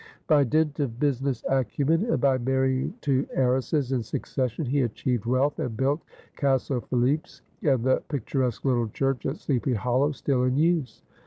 [0.25, 5.59] By dint of business acumen and by marrying two heiresses in succession he achieved wealth,
[5.59, 6.01] and built
[6.35, 11.03] "Castle Philipse" and the picturesque little church at Sleepy Hollow, still in use.